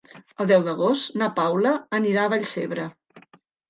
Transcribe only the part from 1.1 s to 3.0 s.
na Paula anirà a Vallcebre.